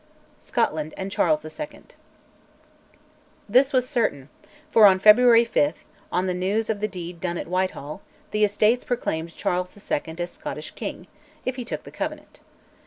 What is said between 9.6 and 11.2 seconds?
II. as Scottish King